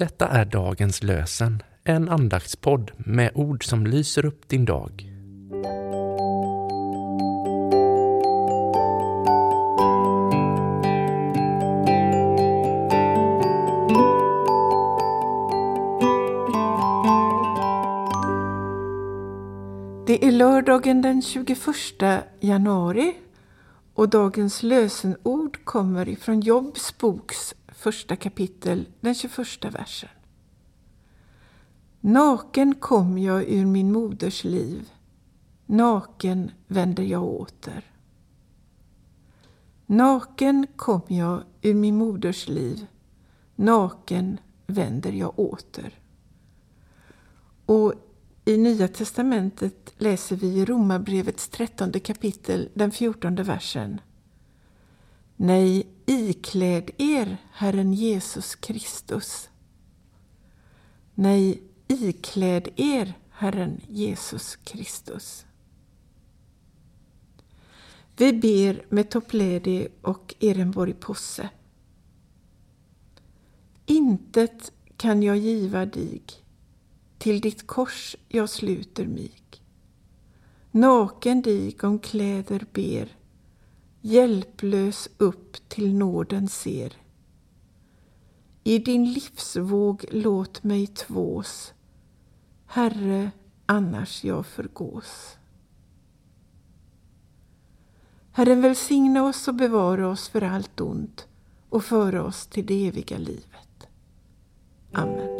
Detta 0.00 0.28
är 0.28 0.44
dagens 0.44 1.02
lösen, 1.02 1.62
en 1.84 2.08
andaktspodd 2.08 2.90
med 2.96 3.30
ord 3.34 3.64
som 3.64 3.86
lyser 3.86 4.26
upp 4.26 4.48
din 4.48 4.64
dag. 4.64 4.90
Det 20.06 20.24
är 20.26 20.32
lördagen 20.32 21.02
den 21.02 21.22
21 21.22 21.56
januari 22.40 23.14
och 23.94 24.08
dagens 24.08 24.62
lösenord 24.62 25.64
kommer 25.64 26.08
ifrån 26.08 26.40
Jobs 26.40 26.98
boks 26.98 27.54
första 27.80 28.16
kapitel, 28.16 28.88
den 29.00 29.14
21 29.14 29.64
versen. 29.64 30.08
Naken 32.00 32.74
kom 32.74 33.18
jag 33.18 33.48
ur 33.48 33.66
min 33.66 33.92
moders 33.92 34.44
liv, 34.44 34.90
naken 35.66 36.50
vänder 36.66 37.02
jag 37.02 37.24
åter. 37.24 37.84
Naken 39.86 40.66
kom 40.76 41.00
jag 41.06 41.42
ur 41.62 41.74
min 41.74 41.96
moders 41.96 42.48
liv, 42.48 42.86
naken 43.56 44.40
vänder 44.66 45.12
jag 45.12 45.38
åter. 45.38 45.98
Och 47.66 47.94
i 48.44 48.56
Nya 48.56 48.88
testamentet 48.88 49.94
läser 49.98 50.36
vi 50.36 50.46
i 50.46 50.64
Romarbrevets 50.64 51.48
trettonde 51.48 52.00
kapitel, 52.00 52.68
den 52.74 52.90
fjortonde 52.90 53.42
versen. 53.42 54.00
Nej, 55.42 55.86
ikläd 56.06 56.90
er 56.98 57.36
Herren 57.52 57.92
Jesus 57.92 58.54
Kristus. 58.54 59.48
Nej, 61.14 61.62
ikläd 61.88 62.68
er 62.76 63.14
Herren 63.30 63.80
Jesus 63.88 64.56
Kristus. 64.56 65.46
Vi 68.16 68.32
ber 68.32 68.86
med 68.94 69.10
Topledi 69.10 69.88
och 70.02 70.34
Ehrenborg 70.40 70.92
Posse. 70.92 71.48
Intet 73.86 74.72
kan 74.96 75.22
jag 75.22 75.36
giva 75.36 75.86
dig, 75.86 76.22
till 77.18 77.40
ditt 77.40 77.66
kors 77.66 78.16
jag 78.28 78.50
sluter 78.50 79.06
mig. 79.06 79.32
Naken 80.70 81.42
dig 81.42 81.76
om 81.82 81.98
kläder 81.98 82.66
ber, 82.72 83.19
hjälplös 84.00 85.08
upp 85.18 85.68
till 85.68 85.94
nåden 85.94 86.48
ser. 86.48 86.92
I 88.64 88.78
din 88.78 89.12
livsvåg 89.12 90.04
låt 90.10 90.62
mig 90.62 90.86
tvås, 90.86 91.74
Herre, 92.66 93.30
annars 93.66 94.24
jag 94.24 94.46
förgås. 94.46 95.36
Herren 98.32 98.60
välsigna 98.60 99.24
oss 99.24 99.48
och 99.48 99.54
bevara 99.54 100.08
oss 100.08 100.28
för 100.28 100.42
allt 100.42 100.80
ont 100.80 101.28
och 101.68 101.84
föra 101.84 102.24
oss 102.24 102.46
till 102.46 102.66
det 102.66 102.88
eviga 102.88 103.18
livet. 103.18 103.88
Amen. 104.92 105.39